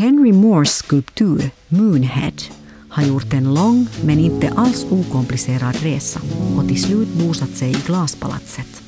Henry 0.00 0.32
Moores 0.32 0.76
skulptur 0.76 1.50
Moonhead 1.68 2.32
har 2.90 3.02
gjort 3.02 3.32
en 3.32 3.54
lång 3.54 3.88
men 4.04 4.18
inte 4.18 4.50
alls 4.56 4.86
okomplicerad 4.90 5.76
resa 5.76 6.20
och 6.56 6.68
till 6.68 6.82
slut 6.82 7.08
bosatt 7.08 7.50
sig 7.50 7.70
i 7.70 7.76
Glaspalatset. 7.86 8.82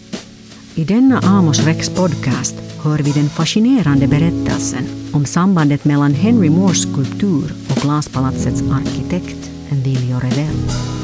I 0.75 0.85
denna 0.85 1.19
Amos 1.19 1.65
Rex 1.65 1.91
podcast 1.91 2.55
hör 2.83 2.99
vi 2.99 3.13
den 3.13 3.29
fascinerande 3.29 4.07
berättelsen 4.07 4.85
om 5.13 5.25
sambandet 5.25 5.85
mellan 5.85 6.15
Henry 6.15 6.51
Moores 6.51 6.83
skulptur 6.83 7.55
och 7.71 7.83
Glaspalatsets 7.83 8.63
arkitekt 8.63 9.51
Envilio 9.71 10.19
Revell. 10.19 11.02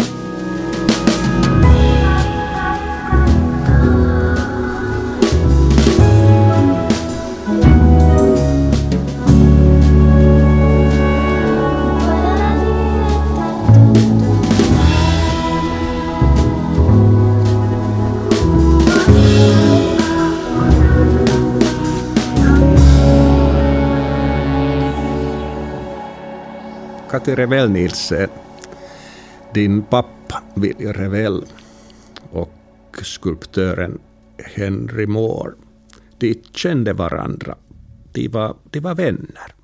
Kati 27.28 27.36
Revell 27.36 27.70
Nielsen, 27.70 28.28
din 29.54 29.82
pappa 29.82 30.42
Viljo 30.54 30.92
Revell 30.92 31.44
och 32.32 32.52
skulptören 33.02 33.98
Henry 34.56 35.06
Moore, 35.06 35.52
de 36.18 36.34
kände 36.54 36.92
varandra. 36.92 37.54
De 38.12 38.28
var, 38.28 38.56
de 38.70 38.80
var 38.80 38.94
vänner. 38.94 39.54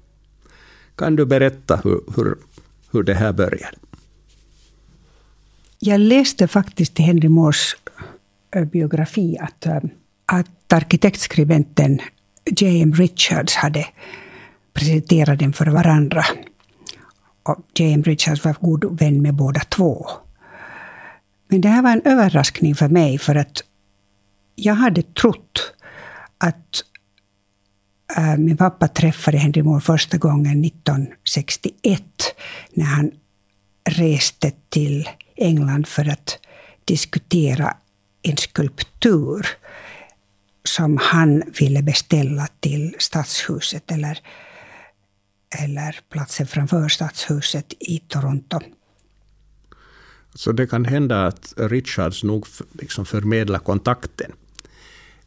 Kan 0.97 1.17
du 1.17 1.27
berätta 1.27 1.81
hur, 1.85 2.01
hur, 2.17 2.37
hur 2.93 3.03
det 3.03 3.15
här 3.15 3.33
började? 3.33 3.77
Jag 5.79 6.01
läste 6.01 6.49
faktiskt 6.49 7.01
i 7.01 7.03
Henry 7.03 7.29
Moores 7.29 7.77
eh, 8.57 8.65
biografi 8.65 9.39
att, 9.41 9.67
eh, 9.67 9.81
att 10.27 10.73
arkitektskribenten 10.73 12.01
J.M. 12.57 12.93
Richards 12.95 13.55
hade 13.55 13.87
presenterat 14.73 15.39
den 15.39 15.53
för 15.53 15.67
varandra 15.67 16.25
James 17.75 18.07
Richards 18.07 18.45
var 18.45 18.57
god 18.61 18.99
vän 19.01 19.23
med 19.23 19.35
båda 19.35 19.61
två. 19.61 20.11
Men 21.49 21.61
det 21.61 21.69
här 21.69 21.83
var 21.83 21.91
en 21.91 22.03
överraskning 22.05 22.75
för 22.75 22.89
mig 22.89 23.19
för 23.19 23.35
att 23.35 23.65
jag 24.55 24.75
hade 24.75 25.03
trott 25.03 25.73
att 26.39 26.85
äh, 28.17 28.37
min 28.37 28.57
pappa 28.57 28.89
träffade 28.89 29.39
Henry 29.39 29.63
Moore 29.63 29.81
första 29.81 30.19
gången 30.19 30.65
1961 30.65 32.03
när 32.71 32.85
han 32.85 33.11
reste 33.91 34.53
till 34.69 35.09
England 35.37 35.87
för 35.87 36.09
att 36.09 36.39
diskutera 36.85 37.77
en 38.23 38.37
skulptur 38.37 39.47
som 40.65 40.99
han 41.03 41.43
ville 41.61 41.83
beställa 41.83 42.49
till 42.61 42.95
Stadshuset 42.99 43.91
eller 43.91 44.19
eller 45.59 46.01
platsen 46.11 46.47
framför 46.47 46.89
Stadshuset 46.89 47.73
i 47.81 47.99
Toronto. 47.99 48.61
Så 50.35 50.53
det 50.53 50.67
kan 50.67 50.85
hända 50.85 51.27
att 51.27 51.55
Richards 51.57 52.25
nog 52.25 52.47
liksom 52.73 53.07
förmedlar 53.07 53.59
kontakten. 53.59 54.33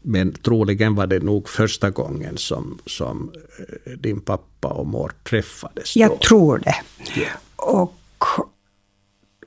Men 0.01 0.33
troligen 0.33 0.95
var 0.95 1.07
det 1.07 1.19
nog 1.19 1.49
första 1.49 1.89
gången 1.89 2.37
som, 2.37 2.79
som 2.85 3.31
eh, 3.85 3.91
din 3.91 4.21
pappa 4.21 4.67
och 4.67 4.87
mor 4.87 5.11
träffades. 5.23 5.93
Då. 5.93 5.99
Jag 5.99 6.21
tror 6.21 6.57
det. 6.57 6.75
Yeah. 7.19 7.37
Och, 7.55 8.23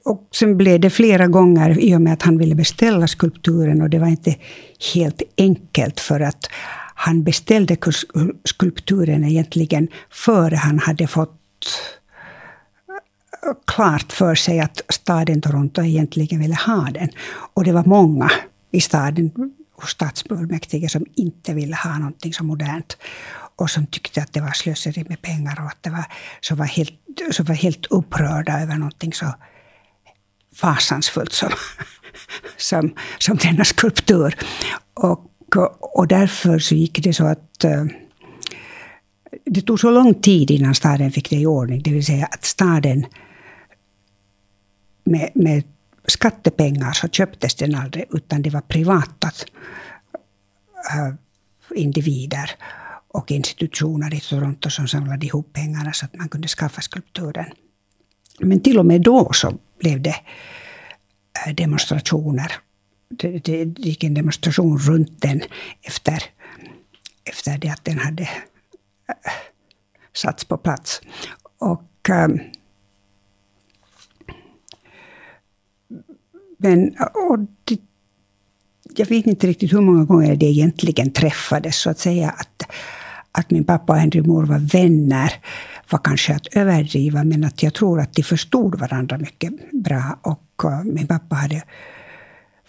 och 0.05 0.29
sen 0.33 0.57
blev 0.57 0.81
det 0.81 0.91
flera 0.91 1.27
gånger 1.27 1.79
i 1.81 1.97
och 1.97 2.01
med 2.01 2.13
att 2.13 2.23
han 2.23 2.39
ville 2.39 2.55
beställa 2.55 3.09
skulpturen 3.09 3.83
och 3.83 3.91
det 3.91 3.99
var 3.99 4.07
inte 4.07 4.37
helt 4.95 5.23
enkelt 5.37 6.01
för 6.01 6.21
att 6.21 6.51
han 7.01 7.23
beställde 7.23 7.77
skulpturen 8.45 9.25
egentligen 9.25 9.89
före 10.11 10.57
han 10.57 10.79
hade 10.79 11.07
fått 11.07 11.67
eh, 12.89 13.55
klart 13.67 14.13
för 14.13 14.35
sig 14.35 14.61
att 14.61 14.81
staden 14.89 15.41
Toronto 15.41 15.83
egentligen 15.83 16.41
ville 16.41 16.55
ha 16.55 16.89
den. 16.95 17.09
Och 17.55 17.65
det 17.65 17.73
var 17.73 17.85
många 17.85 18.31
i 18.71 18.81
staden 18.81 19.33
och 19.77 19.89
stadsfullmäktige 19.89 20.89
som 20.89 21.07
inte 21.15 21.55
ville 21.55 21.77
ha 21.77 21.99
någonting 21.99 22.33
så 22.33 22.45
modernt. 22.45 22.97
Och 23.57 23.71
som 23.71 23.87
tyckte 23.87 24.23
att 24.23 24.33
det 24.33 24.41
var 24.41 24.53
slöseri 24.53 25.05
med 25.09 25.23
pengar 25.23 25.61
och 25.61 25.67
att 25.67 25.83
det 25.83 25.91
var, 25.91 26.05
som 26.41 26.57
var 26.57 26.67
helt, 26.67 26.93
som 27.31 27.45
var 27.45 27.55
helt 27.55 27.87
upprörda 27.87 28.61
över 28.61 28.75
någonting 28.75 29.13
så 29.13 29.35
fasansfullt 30.55 31.33
som, 31.33 31.51
som, 32.57 32.95
som 33.19 33.37
denna 33.37 33.65
skulptur. 33.65 34.37
Och 34.95 35.30
och 35.81 36.09
därför 36.09 36.59
så 36.59 36.75
gick 36.75 37.05
det 37.05 37.13
så 37.13 37.27
att 37.27 37.65
eh, 37.65 37.85
det 39.45 39.61
tog 39.61 39.81
så 39.81 39.91
lång 39.91 40.15
tid 40.15 40.51
innan 40.51 40.75
staden 40.75 41.13
fick 41.13 41.31
det 41.31 41.37
i 41.37 41.47
ordning. 41.47 41.83
Det 41.83 41.91
vill 41.91 42.07
säga 42.07 42.27
att 42.27 42.45
staden 42.45 43.07
med, 45.05 45.31
med 45.35 45.63
skattepengar 46.07 46.93
så 46.93 47.09
köptes 47.09 47.55
den 47.55 47.75
aldrig, 47.75 48.05
utan 48.11 48.43
det 48.43 48.51
var 48.51 48.61
privata 48.61 49.31
eh, 50.91 51.15
individer 51.75 52.51
och 53.09 53.31
institutioner 53.31 54.15
i 54.15 54.21
Toronto 54.21 54.71
som 54.71 54.89
samlade 54.89 55.27
ihop 55.27 55.53
pengarna 55.53 55.93
så 55.93 56.05
att 56.05 56.17
man 56.17 56.29
kunde 56.29 56.49
skaffa 56.49 56.81
skulpturen. 56.81 57.47
Men 58.39 58.61
till 58.61 58.79
och 58.79 58.87
med 58.87 59.01
då 59.01 59.33
så 59.33 59.59
blev 59.79 60.03
det 60.03 60.17
eh, 61.47 61.55
demonstrationer 61.55 62.53
det, 63.11 63.45
det 63.45 63.79
gick 63.79 64.05
en 64.05 64.15
demonstration 64.15 64.79
runt 64.79 65.23
den 65.23 65.43
efter, 65.83 66.23
efter 67.25 67.59
det 67.59 67.69
att 67.69 67.85
den 67.85 67.99
hade 67.99 68.23
äh, 68.23 69.33
satts 70.13 70.45
på 70.45 70.57
plats. 70.57 71.01
Och, 71.59 72.11
ähm, 72.11 72.41
men 76.59 76.95
och 77.31 77.39
det, 77.65 77.81
jag 78.97 79.07
vet 79.07 79.27
inte 79.27 79.47
riktigt 79.47 79.73
hur 79.73 79.81
många 79.81 80.05
gånger 80.05 80.37
det 80.37 80.47
egentligen 80.47 81.13
träffades, 81.13 81.77
så 81.77 81.91
att 81.91 81.99
säga 81.99 82.31
att, 82.31 82.63
att 83.33 83.51
min 83.51 83.65
pappa 83.65 83.93
och 83.93 83.99
Henry 83.99 84.23
Moore 84.23 84.47
var 84.47 84.59
vänner 84.59 85.33
var 85.91 86.01
kanske 86.05 86.35
att 86.35 86.47
överdriva, 86.47 87.25
men 87.25 87.45
att 87.45 87.63
jag 87.63 87.75
tror 87.75 88.01
att 88.01 88.15
de 88.15 88.23
förstod 88.23 88.79
varandra 88.79 89.19
mycket 89.19 89.53
bra. 89.73 90.19
Och 90.23 90.65
uh, 90.65 90.85
min 90.85 91.07
pappa 91.07 91.37
hade 91.37 91.63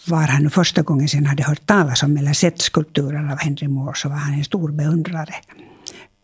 var 0.08 0.28
han 0.28 0.50
första 0.50 0.82
gången 0.82 1.08
sen 1.08 1.26
hade 1.26 1.44
hört 1.44 1.66
talas 1.66 2.04
om 2.04 2.18
eller 2.18 2.34
sett 2.34 2.62
skulpturen 2.62 3.32
av 3.32 3.38
Henry 3.38 3.68
Moore 3.68 3.96
så 3.96 4.10
var 4.10 4.16
han 4.16 4.34
en 4.34 4.44
stor 4.44 4.72
beundrare. 4.72 5.36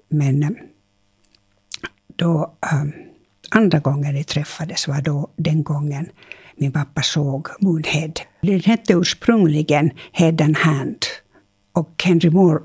Men 0.10 0.44
eh, 0.44 0.50
då, 2.16 2.58
um, 2.74 2.94
andra 3.50 3.80
gången 3.80 4.16
de 4.16 4.24
träffades 4.24 4.88
var 4.88 5.02
då 5.02 5.30
den 5.36 5.64
gången 5.64 6.10
min 6.56 6.72
pappa 6.72 7.02
såg 7.02 7.48
Moonhead. 7.60 8.14
Den 8.42 8.60
hette 8.60 8.94
ursprungligen 8.94 9.92
Head 10.12 10.42
and 10.42 10.58
Hand. 10.58 11.06
Och 11.74 12.04
Henry 12.04 12.30
Moore 12.30 12.64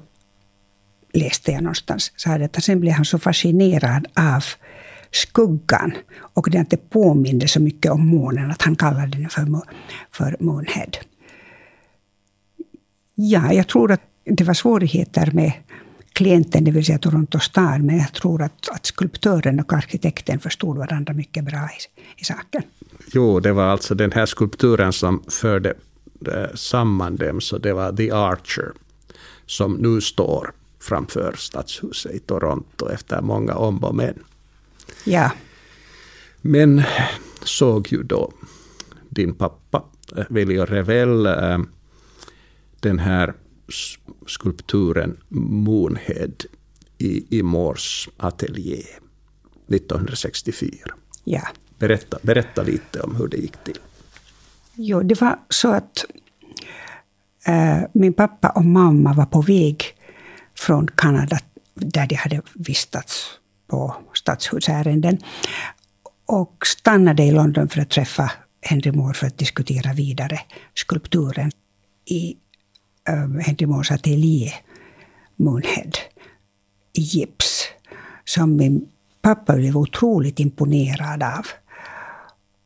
läste 1.12 1.52
jag 1.52 1.62
någonstans, 1.62 2.12
sa 2.16 2.30
att 2.30 2.64
sen 2.64 2.80
blev 2.80 2.94
han 2.94 3.04
så 3.04 3.18
fascinerad 3.18 4.06
av 4.14 4.44
skuggan. 5.12 5.92
Och 6.18 6.50
det 6.50 6.58
inte 6.58 6.76
påminde 6.76 7.48
så 7.48 7.60
mycket 7.60 7.92
om 7.92 8.06
månen, 8.06 8.50
att 8.50 8.62
han 8.62 8.76
kallade 8.76 9.18
den 9.18 9.28
för, 9.28 9.46
för 10.10 10.36
Moonhead. 10.40 10.90
Ja, 13.14 13.52
jag 13.52 13.68
tror 13.68 13.92
att 13.92 14.00
det 14.24 14.44
var 14.44 14.54
svårigheter 14.54 15.30
med 15.32 15.52
klienten, 16.12 16.64
det 16.64 16.70
vill 16.70 16.84
säga 16.84 16.98
Toronto 16.98 17.38
stad, 17.38 17.82
men 17.82 17.98
jag 17.98 18.12
tror 18.12 18.42
att, 18.42 18.68
att 18.70 18.86
skulptören 18.86 19.60
och 19.60 19.72
arkitekten 19.72 20.38
förstod 20.38 20.76
varandra 20.76 21.14
mycket 21.14 21.44
bra 21.44 21.58
i, 21.58 22.20
i 22.20 22.24
saken. 22.24 22.62
Jo, 23.12 23.40
det 23.40 23.52
var 23.52 23.64
alltså 23.64 23.94
den 23.94 24.12
här 24.12 24.26
skulpturen 24.26 24.92
som 24.92 25.22
förde 25.28 25.74
eh, 26.28 26.54
samman 26.54 27.16
dem, 27.16 27.40
så 27.40 27.58
det 27.58 27.72
var 27.72 27.92
The 27.92 28.10
Archer, 28.10 28.72
som 29.46 29.74
nu 29.74 30.00
står 30.00 30.52
framför 30.80 31.34
stadshuset 31.38 32.12
i 32.12 32.18
Toronto 32.18 32.88
efter 32.88 33.20
många 33.20 33.54
om 33.54 33.84
och 33.84 33.94
men. 33.94 34.14
Ja. 35.04 35.30
Men 36.40 36.82
såg 37.42 37.92
ju 37.92 38.02
då 38.02 38.32
din 39.08 39.34
pappa, 39.34 39.84
Viljo 40.28 40.64
Revell, 40.64 41.26
eh, 41.26 41.58
den 42.80 42.98
här 42.98 43.34
skulpturen 44.26 45.16
Moonhead 45.28 46.32
i, 46.98 47.38
i 47.38 47.42
Moores 47.42 48.08
ateljé 48.16 48.82
1964. 49.68 50.94
Ja. 51.24 51.42
Berätta, 51.78 52.18
berätta 52.22 52.62
lite 52.62 53.00
om 53.00 53.16
hur 53.16 53.28
det 53.28 53.36
gick 53.36 53.64
till. 53.64 53.78
Jo, 54.74 55.02
det 55.02 55.20
var 55.20 55.38
så 55.48 55.72
att 55.72 56.04
äh, 57.46 57.78
min 57.92 58.12
pappa 58.12 58.48
och 58.48 58.64
mamma 58.64 59.12
var 59.12 59.26
på 59.26 59.42
väg 59.42 59.84
från 60.54 60.88
Kanada, 60.88 61.38
där 61.74 62.06
de 62.06 62.14
hade 62.14 62.42
vistats 62.54 63.26
på 63.66 63.96
stadshusärenden. 64.22 65.18
Och 66.26 66.66
stannade 66.66 67.22
i 67.22 67.30
London 67.30 67.68
för 67.68 67.80
att 67.80 67.90
träffa 67.90 68.32
Henry 68.60 68.92
Moore 68.92 69.14
för 69.14 69.26
att 69.26 69.38
diskutera 69.38 69.92
vidare 69.92 70.40
skulpturen 70.74 71.50
i 72.04 72.36
um, 73.08 73.40
Henry 73.40 73.66
Moores 73.66 73.90
ateljé 73.90 74.52
Moonhead 75.36 75.92
i 76.92 77.00
gips. 77.00 77.64
Som 78.24 78.56
min 78.56 78.88
pappa 79.22 79.56
blev 79.56 79.76
otroligt 79.76 80.40
imponerad 80.40 81.22
av. 81.22 81.46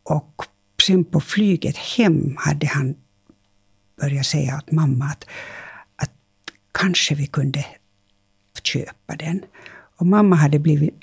Och 0.03 0.43
sen 0.87 1.05
på 1.05 1.21
flyget 1.21 1.77
hem 1.77 2.37
hade 2.39 2.67
han 2.67 2.95
börjat 4.01 4.27
säga 4.27 4.57
åt 4.57 4.71
mamma 4.71 5.05
att, 5.05 5.25
att 5.97 6.13
kanske 6.73 7.15
vi 7.15 7.27
kunde 7.27 7.65
köpa 8.63 9.17
den. 9.17 9.45
Och 9.97 10.07
mamma 10.07 10.37
hade 10.37 10.59
blivit 10.59 10.95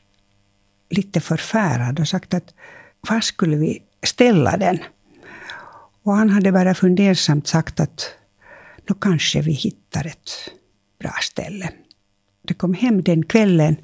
lite 0.93 1.19
förfärad 1.19 1.99
och 1.99 2.07
sagt 2.07 2.33
att 2.33 2.53
var 3.09 3.19
skulle 3.21 3.55
vi 3.55 3.83
ställa 4.05 4.57
den? 4.57 4.79
Och 6.03 6.13
han 6.13 6.29
hade 6.29 6.51
bara 6.51 6.73
fundersamt 6.73 7.47
sagt 7.47 7.79
att 7.79 8.11
då 8.85 8.93
kanske 8.93 9.41
vi 9.41 9.51
hittar 9.51 10.07
ett 10.07 10.29
bra 10.99 11.13
ställe. 11.21 11.69
Det 12.47 12.53
kom 12.53 12.73
hem 12.73 13.03
den 13.03 13.25
kvällen 13.25 13.75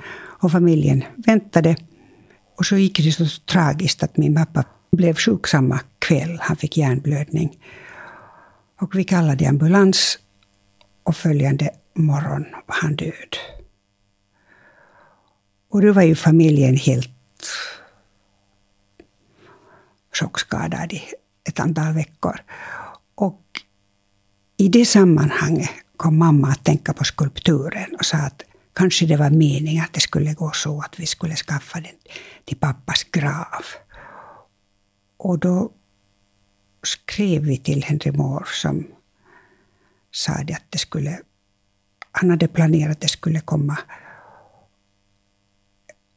och 0.41 0.51
familjen 0.51 1.03
väntade. 1.15 1.75
Och 2.57 2.65
så 2.65 2.77
gick 2.77 2.97
det 2.97 3.11
så 3.11 3.25
tragiskt 3.25 4.03
att 4.03 4.17
min 4.17 4.35
pappa 4.35 4.63
blev 4.91 5.15
sjuk 5.15 5.47
samma 5.47 5.79
kväll. 5.99 6.37
Han 6.41 6.57
fick 6.57 6.77
hjärnblödning. 6.77 7.57
Och 8.81 8.95
vi 8.95 9.03
kallade 9.03 9.49
ambulans 9.49 10.19
och 11.03 11.15
följande 11.15 11.69
morgon 11.95 12.45
var 12.65 12.75
han 12.75 12.95
död. 12.95 13.58
Och 15.69 15.81
då 15.81 15.93
var 15.93 16.01
ju 16.01 16.15
familjen 16.15 16.77
helt 16.77 17.09
chockskadad 20.13 20.93
i 20.93 21.03
ett 21.43 21.59
antal 21.59 21.93
veckor. 21.93 22.39
Och 23.15 23.41
i 24.57 24.67
det 24.67 24.85
sammanhanget 24.85 25.69
kom 25.97 26.17
mamma 26.17 26.47
att 26.47 26.63
tänka 26.63 26.93
på 26.93 27.03
skulpturen 27.03 27.95
och 27.99 28.05
sa 28.05 28.17
att 28.17 28.43
kanske 28.73 29.05
det 29.05 29.17
var 29.17 29.29
meningen 29.29 29.83
att 29.83 29.93
det 29.93 29.99
skulle 29.99 30.33
gå 30.33 30.51
så 30.51 30.81
att 30.81 30.99
vi 30.99 31.05
skulle 31.05 31.35
skaffa 31.35 31.79
den 31.79 31.95
till 32.45 32.57
pappas 32.57 33.03
grav. 33.03 33.65
Och 35.17 35.39
då 35.39 35.71
skrev 36.83 37.41
vi 37.41 37.57
till 37.57 37.83
Henry 37.83 38.11
Moore 38.11 38.45
som 38.45 38.87
sa 40.11 40.33
att 40.33 40.63
det 40.69 40.77
skulle... 40.77 41.19
Han 42.11 42.29
hade 42.29 42.47
planerat 42.47 42.91
att 42.91 43.01
det 43.01 43.07
skulle 43.07 43.41
komma 43.41 43.77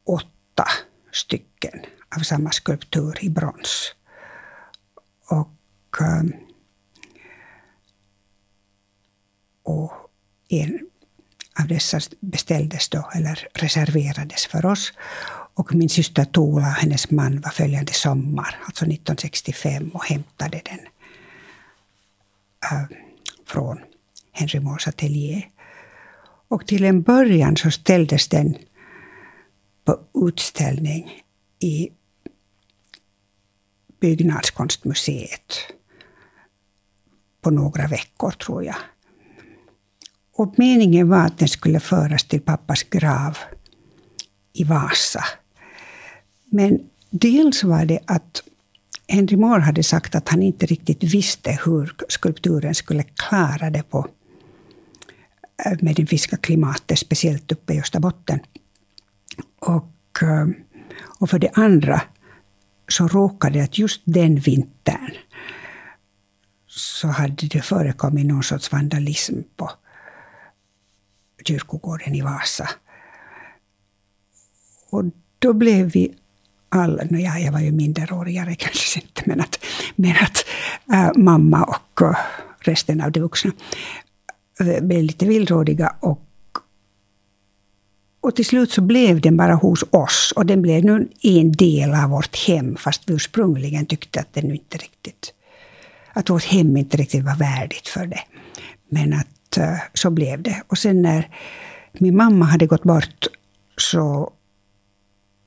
åtta 0.05 0.65
stycken 1.11 1.85
av 2.15 2.19
samma 2.19 2.51
skulptur 2.51 3.17
i 3.21 3.29
brons. 3.29 3.95
Och, 5.29 6.01
eh, 6.01 6.23
och 9.63 9.91
en 10.49 10.79
av 11.59 11.67
dessa 11.67 11.99
beställdes 12.19 12.89
då, 12.89 13.09
eller 13.15 13.47
reserverades 13.53 14.45
för 14.45 14.65
oss. 14.65 14.93
Och 15.55 15.75
min 15.75 15.89
syster 15.89 16.25
Tola, 16.25 16.65
hennes 16.65 17.11
man, 17.11 17.41
var 17.41 17.51
följande 17.51 17.93
sommar, 17.93 18.59
alltså 18.65 18.85
1965, 18.85 19.89
och 19.89 20.05
hämtade 20.05 20.61
den 20.65 20.79
äh, 22.71 22.97
från 23.45 23.79
Henry 24.31 24.59
Moores 24.59 24.87
ateljé. 24.87 25.45
Och 26.47 26.67
till 26.67 26.83
en 26.83 27.01
början 27.01 27.57
så 27.57 27.71
ställdes 27.71 28.27
den 28.27 28.57
på 29.85 29.99
utställning 30.27 31.23
i 31.59 31.89
Byggnadskonstmuseet 33.99 35.53
på 37.41 37.51
några 37.51 37.87
veckor, 37.87 38.31
tror 38.31 38.63
jag. 38.63 38.75
Och 40.35 40.53
meningen 40.57 41.09
var 41.09 41.25
att 41.25 41.37
den 41.37 41.47
skulle 41.47 41.79
föras 41.79 42.23
till 42.23 42.41
pappas 42.41 42.83
grav 42.83 43.37
i 44.53 44.63
Vasa. 44.63 45.23
Men 46.45 46.79
dels 47.09 47.63
var 47.63 47.85
det 47.85 47.99
att 48.07 48.43
Henry 49.07 49.35
Moore 49.37 49.61
hade 49.61 49.83
sagt 49.83 50.15
att 50.15 50.29
han 50.29 50.41
inte 50.41 50.65
riktigt 50.65 51.03
visste 51.03 51.59
hur 51.65 51.95
skulpturen 52.07 52.75
skulle 52.75 53.03
klara 53.03 53.69
det 53.69 53.83
på 53.83 54.07
det 55.63 55.81
medelfinska 55.81 56.37
klimatet, 56.37 56.99
speciellt 56.99 57.51
uppe 57.51 57.73
i 57.73 57.79
Österbotten. 57.79 58.39
Och, 59.65 60.23
eh, 60.23 60.47
och 61.19 61.29
för 61.29 61.39
det 61.39 61.49
andra 61.53 62.01
så 62.87 63.07
råkade 63.07 63.59
det 63.59 63.63
att 63.63 63.77
just 63.77 64.01
den 64.05 64.35
vintern 64.35 65.11
så 66.67 67.07
hade 67.07 67.47
det 67.47 67.61
förekommit 67.61 68.25
någon 68.25 68.43
sorts 68.43 68.71
vandalism 68.71 69.35
på 69.55 69.71
kyrkogården 71.45 72.15
i 72.15 72.21
Vasa. 72.21 72.69
Och 74.89 75.03
då 75.39 75.53
blev 75.53 75.91
vi 75.91 76.15
alla, 76.69 77.03
no 77.03 77.17
ja, 77.17 77.39
jag 77.39 77.51
var 77.51 77.59
ju 77.59 77.71
minderårigare 77.71 78.55
kanske 78.55 78.99
inte, 78.99 79.21
men 79.25 79.41
att, 79.41 79.65
men 79.95 80.15
att 80.21 80.45
äh, 80.93 81.21
mamma 81.21 81.63
och 81.63 82.01
eh, 82.01 82.17
resten 82.59 83.01
av 83.01 83.11
de 83.11 83.19
vuxna 83.19 83.51
blev 84.81 85.03
lite 85.03 85.25
villrådiga. 85.25 85.95
Och, 85.99 86.21
och 88.23 88.35
till 88.35 88.45
slut 88.45 88.71
så 88.71 88.81
blev 88.81 89.21
den 89.21 89.37
bara 89.37 89.53
hos 89.53 89.83
oss. 89.89 90.33
Och 90.35 90.45
den 90.45 90.61
blev 90.61 90.85
nu 90.85 91.09
en 91.21 91.51
del 91.51 91.93
av 91.93 92.09
vårt 92.09 92.35
hem, 92.47 92.75
fast 92.75 93.09
vi 93.09 93.13
ursprungligen 93.13 93.85
tyckte 93.85 94.19
att 94.19 94.33
den 94.33 94.51
inte 94.51 94.77
riktigt 94.77 95.33
att 96.13 96.29
vårt 96.29 96.43
hem 96.43 96.77
inte 96.77 96.97
riktigt 96.97 97.23
var 97.23 97.35
värdigt 97.35 97.87
för 97.87 98.05
det. 98.05 98.23
Men 98.89 99.13
att 99.13 99.57
eh, 99.57 99.77
så 99.93 100.09
blev 100.09 100.41
det. 100.41 100.63
Och 100.67 100.77
sen 100.77 101.01
när 101.01 101.29
min 101.93 102.15
mamma 102.17 102.45
hade 102.45 102.67
gått 102.67 102.83
bort 102.83 103.27
så 103.77 104.33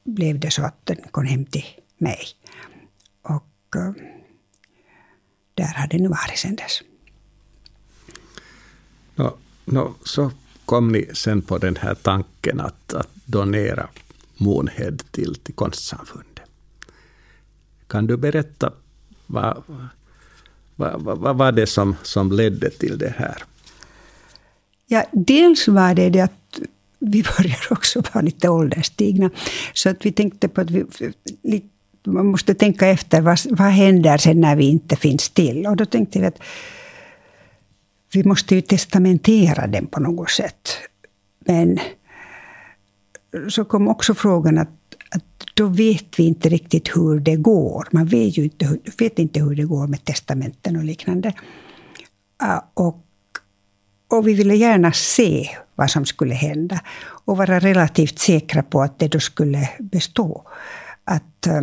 blev 0.05 0.41
det 0.41 0.51
så 0.51 0.63
att 0.63 0.87
den 0.87 0.97
kom 1.11 1.25
hem 1.25 1.45
till 1.45 1.67
mig. 1.99 2.19
Och 3.23 3.77
eh, 3.77 3.93
där 5.55 5.75
har 5.75 5.87
den 5.87 6.11
varit 6.11 6.39
sedan 6.39 6.57
dess. 6.57 6.83
No, 9.15 9.37
no, 9.65 9.95
så 10.05 10.31
kom 10.67 10.93
ni 10.93 11.11
sen 11.13 11.43
på 11.43 11.59
den 11.59 11.77
här 11.77 11.95
tanken 11.95 12.61
att, 12.61 12.95
att 12.95 13.11
donera 13.25 13.89
Moonhead 14.37 14.97
till, 15.11 15.35
till 15.35 15.55
konstsamfundet. 15.55 16.45
Kan 17.87 18.07
du 18.07 18.17
berätta 18.17 18.73
vad, 19.27 19.63
vad, 20.77 21.03
vad, 21.03 21.19
vad 21.19 21.37
var 21.37 21.53
det 21.53 21.67
som, 21.67 21.97
som 22.03 22.33
ledde 22.33 22.71
till 22.71 22.99
det 22.99 23.15
här? 23.17 23.43
Ja, 24.87 25.05
dels 25.13 25.69
var 25.69 25.95
det 25.95 26.11
det 26.11 26.21
att 26.21 26.61
vi 26.99 27.23
börjar 27.23 27.67
också 27.71 28.03
vara 28.15 28.23
lite 28.23 28.49
ålderstigna. 28.49 29.31
Så 29.73 29.89
att 29.89 30.07
vi 30.07 30.13
tänkte 30.13 30.49
på 30.49 30.61
att 30.61 30.71
vi, 30.71 30.85
man 32.05 32.27
måste 32.27 32.55
tänka 32.55 32.87
efter 32.87 33.21
vad, 33.21 33.39
vad 33.51 33.69
händer 33.69 34.19
sen 34.19 34.41
när 34.41 34.57
vi 34.57 34.65
inte 34.65 34.97
finns 34.97 35.31
till. 35.31 35.67
Och 35.67 35.77
då 35.77 35.85
tänkte 35.85 36.21
vi 36.21 36.27
att 36.27 36.41
vi 38.17 38.25
måste 38.25 38.55
ju 38.55 38.61
testamentera 38.61 39.67
den 39.67 39.87
på 39.87 40.01
något 40.01 40.31
sätt. 40.31 40.69
Men 41.39 41.79
så 43.49 43.65
kom 43.65 43.89
också 43.89 44.15
frågan 44.15 44.59
att, 44.59 44.97
att 45.11 45.25
då 45.55 45.67
vet 45.67 46.19
vi 46.19 46.23
inte 46.27 46.49
riktigt 46.49 46.97
hur 46.97 47.21
det 47.21 47.37
går. 47.37 47.89
Man 47.91 48.07
vet 48.07 48.39
ju 48.39 48.45
inte, 48.45 48.79
vet 48.99 49.19
inte 49.19 49.41
hur 49.41 49.55
det 49.55 49.65
går 49.65 49.87
med 49.87 50.05
testamenten 50.05 50.77
och 50.77 50.85
liknande. 50.85 51.33
Ah, 52.37 52.61
och, 52.75 53.05
och 54.09 54.29
vi 54.29 54.35
ville 54.35 54.55
gärna 54.55 54.93
se 54.93 55.49
vad 55.75 55.91
som 55.91 56.07
skulle 56.07 56.35
hända. 56.35 56.81
Och 57.25 57.37
vara 57.37 57.59
relativt 57.59 58.19
säkra 58.19 58.63
på 58.63 58.83
att 58.83 58.99
det 58.99 59.09
då 59.09 59.21
skulle 59.21 59.69
bestå. 59.79 60.49
Att, 61.05 61.47
eh, 61.47 61.63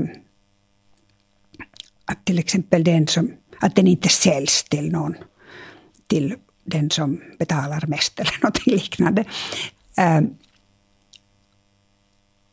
att 2.06 2.26
till 2.26 2.40
exempel 2.40 2.84
den 2.84 3.08
som, 3.08 3.32
att 3.60 3.76
den 3.76 3.88
inte 3.88 4.10
säljs 4.10 4.64
till 4.64 4.92
någon. 4.92 5.16
Till 6.14 6.36
den 6.64 6.90
som 6.90 7.22
betalar 7.40 7.84
mest 7.88 8.20
eller 8.20 8.44
något 8.44 8.66
liknande. 8.66 9.26
Eh, 9.98 10.22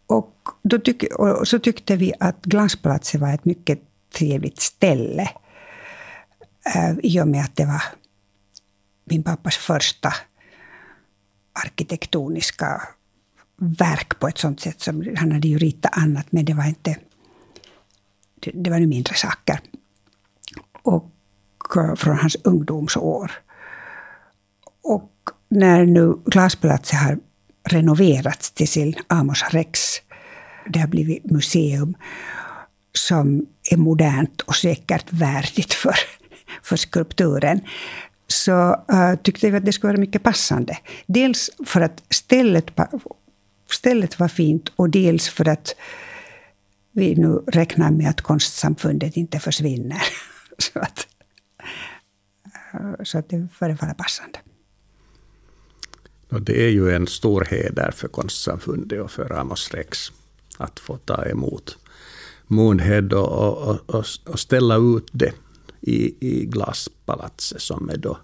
och, 0.06 0.48
då 0.62 0.78
tyck, 0.78 1.02
och 1.02 1.48
så 1.48 1.58
tyckte 1.58 1.96
vi 1.96 2.12
att 2.20 2.44
Glansplatsen 2.44 3.20
var 3.20 3.34
ett 3.34 3.44
mycket 3.44 3.80
trevligt 4.18 4.60
ställe. 4.60 5.30
Eh, 6.74 6.98
I 7.02 7.20
och 7.20 7.28
med 7.28 7.44
att 7.44 7.56
det 7.56 7.64
var 7.64 7.82
min 9.04 9.22
pappas 9.22 9.56
första 9.56 10.14
arkitektoniska 11.52 12.82
verk 13.56 14.18
på 14.18 14.28
ett 14.28 14.38
sånt 14.38 14.60
sätt 14.60 14.80
som 14.80 15.14
han 15.16 15.32
hade 15.32 15.48
ju 15.48 15.58
ritat 15.58 15.98
annat, 15.98 16.26
men 16.30 16.44
det 16.44 16.54
var 16.54 16.64
inte... 16.64 16.96
Det, 18.34 18.50
det 18.54 18.70
var 18.70 18.78
nu 18.78 18.86
mindre 18.86 19.14
saker. 19.14 19.60
Och 20.82 21.12
eh, 21.76 21.94
från 21.94 22.18
hans 22.18 22.36
ungdomsår. 22.44 23.32
Och 24.82 25.10
när 25.48 25.86
nu 25.86 26.14
glasplatsen 26.26 26.98
har 26.98 27.18
renoverats 27.68 28.50
till 28.50 28.68
sin 28.68 28.94
Amos 29.08 29.44
Rex 29.50 30.00
det 30.66 30.78
har 30.78 30.86
blivit 30.86 31.30
museum 31.30 31.94
som 32.92 33.46
är 33.70 33.76
modernt 33.76 34.40
och 34.40 34.56
säkert 34.56 35.12
värdigt 35.12 35.72
för, 35.72 35.94
för 36.62 36.76
skulpturen 36.76 37.60
så 38.26 38.84
uh, 38.92 39.14
tyckte 39.22 39.50
vi 39.50 39.56
att 39.56 39.64
det 39.64 39.72
skulle 39.72 39.92
vara 39.92 40.00
mycket 40.00 40.22
passande. 40.22 40.78
Dels 41.06 41.50
för 41.66 41.80
att 41.80 42.02
stället, 42.10 42.70
stället 43.70 44.18
var 44.18 44.28
fint 44.28 44.72
och 44.76 44.90
dels 44.90 45.28
för 45.28 45.48
att 45.48 45.74
vi 46.92 47.14
nu 47.14 47.44
räknar 47.46 47.90
med 47.90 48.10
att 48.10 48.20
konstsamfundet 48.20 49.16
inte 49.16 49.38
försvinner. 49.38 50.02
så 50.58 50.78
att, 50.78 51.06
uh, 52.74 52.94
så 53.02 53.18
att 53.18 53.28
det 53.28 53.48
förefaller 53.54 53.94
passande. 53.94 54.38
Och 56.30 56.42
det 56.42 56.64
är 56.64 56.68
ju 56.68 56.90
en 56.90 57.06
stor 57.06 57.44
heder 57.50 57.90
för 57.90 58.08
konstsamfundet 58.08 59.00
och 59.00 59.10
för 59.10 59.32
Amos 59.32 59.70
Rex 59.70 60.12
att 60.58 60.80
få 60.80 60.96
ta 60.96 61.24
emot 61.24 61.78
Moonhead 62.46 63.08
och, 63.12 63.68
och, 63.68 63.80
och, 63.86 64.04
och 64.26 64.40
ställa 64.40 64.76
ut 64.76 65.06
det 65.12 65.32
i, 65.80 66.28
i 66.28 66.46
glaspalatset 66.46 67.62
som 67.62 67.90
är 67.90 67.96
då 67.96 68.18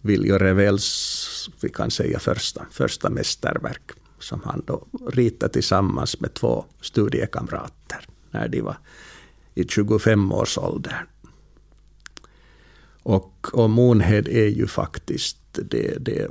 Viljo 0.00 0.38
Revels, 0.38 1.50
vi 1.60 1.68
kan 1.68 1.90
säga 1.90 2.18
första, 2.18 2.66
första 2.70 3.10
mästerverk 3.10 3.90
som 4.18 4.40
han 4.44 4.62
då 4.66 4.86
ritade 5.06 5.52
tillsammans 5.52 6.20
med 6.20 6.34
två 6.34 6.64
studiekamrater 6.80 8.06
när 8.30 8.48
de 8.48 8.60
var 8.60 8.76
i 9.54 9.62
25-årsåldern. 9.62 11.06
Och, 13.02 13.48
och 13.52 13.70
Moonhead 13.70 14.28
är 14.28 14.48
ju 14.48 14.66
faktiskt, 14.66 15.36
det, 15.52 16.04
det 16.04 16.28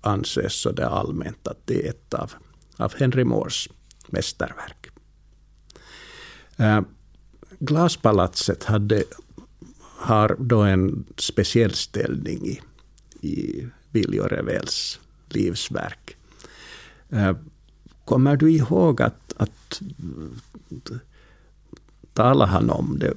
anses 0.00 0.52
så 0.52 0.72
det 0.72 0.88
allmänt 0.88 1.48
att 1.48 1.66
det 1.66 1.86
är 1.86 1.90
ett 1.90 2.14
av, 2.14 2.32
av 2.76 2.94
Henry 2.96 3.24
Moores 3.24 3.68
mästerverk. 4.06 4.86
Äh, 6.56 6.80
Glaspalatset 7.58 8.64
hade, 8.64 9.04
har 9.80 10.36
då 10.38 10.62
en 10.62 11.04
speciell 11.16 11.74
ställning 11.74 12.46
i, 12.46 12.60
i 13.20 13.66
Viljo 13.90 14.24
Revels 14.24 15.00
livsverk. 15.28 16.16
Äh, 17.08 17.36
kommer 18.04 18.36
du 18.36 18.52
ihåg 18.52 19.02
att, 19.02 19.34
att 19.36 19.82
talade 22.20 22.50
han 22.50 22.70
om 22.70 22.98
det? 22.98 23.12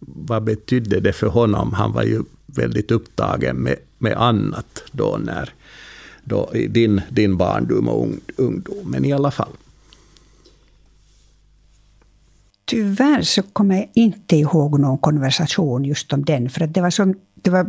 Vad 0.00 0.44
betydde 0.44 1.00
det 1.00 1.12
för 1.12 1.26
honom? 1.26 1.72
Han 1.72 1.92
var 1.92 2.02
ju 2.02 2.22
väldigt 2.46 2.90
upptagen 2.90 3.56
med, 3.56 3.76
med 3.98 4.16
annat 4.16 4.82
då, 4.92 5.18
när, 5.24 5.52
då 6.24 6.50
i 6.54 6.66
din, 6.66 7.00
din 7.10 7.36
barndom 7.36 7.88
och 7.88 8.08
ungdom. 8.36 8.90
Men 8.90 9.04
i 9.04 9.12
alla 9.12 9.30
fall. 9.30 9.52
Tyvärr 12.64 13.22
så 13.22 13.42
kommer 13.42 13.76
jag 13.76 13.88
inte 13.94 14.36
ihåg 14.36 14.80
någon 14.80 14.98
konversation 14.98 15.84
just 15.84 16.12
om 16.12 16.24
den. 16.24 16.50
För 16.50 16.64
att 16.64 16.74
det 16.74 16.80
var, 16.80 16.90
som, 16.90 17.14
det 17.34 17.50
var 17.50 17.66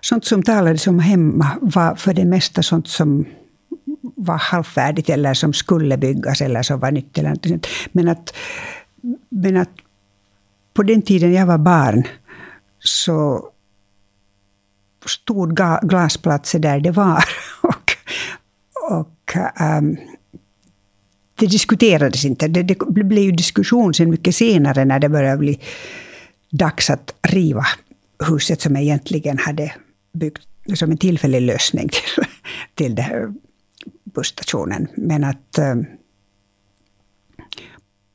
sånt 0.00 0.24
som 0.24 0.42
talades 0.42 0.86
om 0.86 0.98
hemma 0.98 1.50
var 1.60 1.94
för 1.94 2.14
det 2.14 2.24
mesta 2.24 2.62
sånt 2.62 2.88
som 2.88 3.24
var 4.16 4.38
halvfärdigt 4.38 5.10
eller 5.10 5.34
som 5.34 5.52
skulle 5.52 5.96
byggas 5.96 6.40
eller 6.40 6.62
som 6.62 6.80
var 6.80 6.90
nytt. 6.90 7.18
Eller 7.18 7.30
något. 7.30 7.66
Men, 7.92 8.08
att, 8.08 8.34
men 9.32 9.56
att 9.56 9.70
på 10.74 10.82
den 10.82 11.02
tiden 11.02 11.32
jag 11.32 11.46
var 11.46 11.58
barn 11.58 12.06
så 12.78 13.48
stod 15.06 15.60
glasplatser 15.82 16.58
där 16.58 16.80
det 16.80 16.90
var. 16.90 17.24
och, 17.62 17.92
och 18.90 19.36
um, 19.78 19.96
det 21.34 21.46
diskuterades 21.46 22.24
inte. 22.24 22.48
Det, 22.48 22.62
det 22.62 23.04
blev 23.04 23.24
ju 23.24 23.32
diskussion 23.32 23.94
sen 23.94 24.10
mycket 24.10 24.36
senare 24.36 24.84
när 24.84 24.98
det 24.98 25.08
började 25.08 25.38
bli 25.38 25.60
dags 26.50 26.90
att 26.90 27.14
riva 27.22 27.66
huset 28.28 28.60
som 28.60 28.74
jag 28.74 28.82
egentligen 28.82 29.38
hade 29.38 29.74
byggt 30.12 30.48
som 30.74 30.90
en 30.90 30.98
tillfällig 30.98 31.40
lösning 31.40 31.88
till, 31.88 32.24
till 32.74 32.94
det 32.94 33.02
här 33.02 33.32
busstationen. 34.04 34.88
Men 34.94 35.24
att 35.24 35.58
um, 35.58 35.86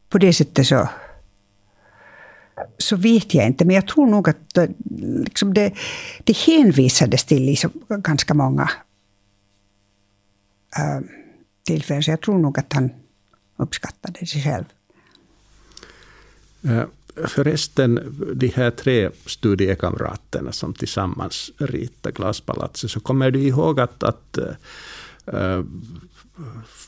på 0.09 0.17
det 0.17 0.33
sättet 0.33 0.67
så, 0.67 0.89
så 2.77 2.95
vet 2.95 3.33
jag 3.33 3.47
inte. 3.47 3.65
Men 3.65 3.75
jag 3.75 3.87
tror 3.87 4.07
nog 4.07 4.29
att 4.29 4.57
liksom 5.23 5.53
det, 5.53 5.73
det 6.23 6.37
hänvisades 6.37 7.25
till 7.25 7.43
liksom 7.43 7.71
ganska 7.89 8.33
många 8.33 8.69
ähm, 10.79 11.07
tillfällen. 11.63 12.03
Så 12.03 12.11
jag 12.11 12.21
tror 12.21 12.37
nog 12.37 12.59
att 12.59 12.73
han 12.73 12.89
uppskattade 13.57 14.25
sig 14.25 14.43
själv. 14.43 14.65
Äh, 16.63 16.83
förresten, 17.27 18.17
de 18.35 18.47
här 18.47 18.71
tre 18.71 19.09
studiekamraterna 19.25 20.51
som 20.51 20.73
tillsammans 20.73 21.51
ritade 21.57 22.13
Glaspalatset, 22.13 22.91
så 22.91 22.99
kommer 22.99 23.31
du 23.31 23.39
ihåg 23.39 23.79
att, 23.79 24.03
att 24.03 24.37
äh, 25.25 25.63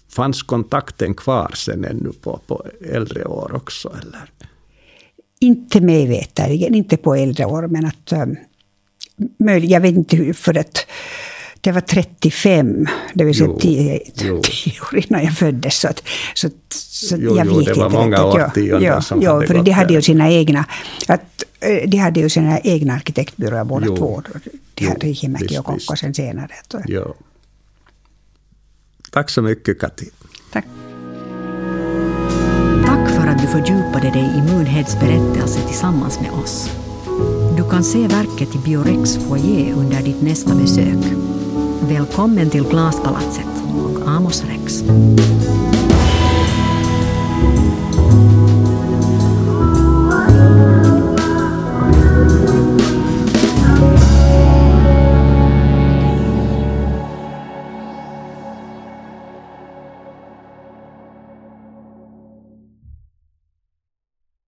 fanns 0.08 0.44
kontakten 0.44 1.14
kvar 1.14 1.52
sen 1.56 1.86
ännu 1.86 2.12
på, 2.22 2.40
på 2.48 2.66
äldre 2.82 3.26
år 3.26 3.56
också? 3.56 3.98
Eller? 4.02 4.32
Inte 5.40 5.82
mig 5.82 6.08
veterligen, 6.08 6.76
inte 6.76 6.98
på 6.98 7.16
äldre 7.16 7.46
år, 7.46 7.68
men 7.68 7.86
att 7.86 8.12
äh, 8.12 8.26
jag 9.58 9.82
vet 9.82 9.96
inte 9.96 10.16
hur, 10.16 10.34
för 10.34 10.58
att 10.58 10.86
det 11.62 11.72
var 11.72 11.82
35, 11.82 12.88
det 13.14 13.24
vill 13.24 13.36
säga 13.36 13.54
tio, 13.60 14.00
tio 14.44 14.82
år 14.82 14.98
innan 14.98 15.24
jag 15.24 15.34
föddes. 15.34 15.80
Så, 15.80 15.88
att, 15.88 16.04
så, 16.34 16.50
så 16.70 17.16
jo, 17.20 17.38
jag 17.38 17.48
jo, 17.48 17.58
vet 17.58 17.66
det 17.66 17.74
var 17.74 17.90
många 17.90 18.26
årtionden 18.26 19.02
som 19.02 19.22
jo, 19.22 19.32
hade 19.32 19.48
för 19.48 19.54
gått 19.54 19.66
de 19.66 19.72
hade 19.72 19.94
ju 19.94 20.02
sina 20.02 20.32
egna, 20.32 20.66
att, 21.08 21.44
eh, 21.60 21.90
de 21.90 21.98
hade 21.98 22.20
ju 22.20 22.30
sina 22.30 22.60
egna 22.60 22.94
arkitektbyråer 22.94 23.64
båda 23.64 23.86
jo, 23.86 23.98
två. 23.98 24.24
De 24.74 24.86
här 24.86 24.96
Riihimäki 24.96 25.58
och 25.58 25.66
Kokkosen 25.66 26.14
senare. 26.14 26.52
Jo. 26.86 27.16
Tack 29.12 29.30
så 29.30 29.42
mycket 29.42 29.80
Kati. 29.80 30.10
Tack 30.52 30.66
fördjupade 33.52 34.12
dig 34.12 34.34
i 34.38 34.52
Moonheads 34.52 35.00
berättelse 35.00 35.60
tillsammans 35.60 36.20
med 36.20 36.32
oss. 36.32 36.70
Du 37.58 37.70
kan 37.70 37.84
se 37.84 38.08
verket 38.08 38.56
i 38.56 38.58
Biorex 38.58 39.18
foyer 39.18 39.74
under 39.74 40.02
ditt 40.02 40.22
nästa 40.22 40.56
besök. 40.56 41.06
Välkommen 41.82 42.50
till 42.50 42.64
Glaspalatset 42.64 43.64
och 43.84 44.08
Amos 44.08 44.44
Rex. 44.44 44.84